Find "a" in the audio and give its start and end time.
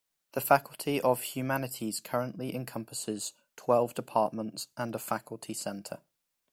4.95-4.97